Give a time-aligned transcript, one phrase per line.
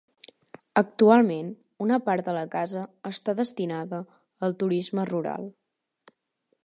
[0.79, 1.51] Actualment,
[1.87, 4.01] una part de la casa està destinada
[4.49, 5.47] al turisme rural.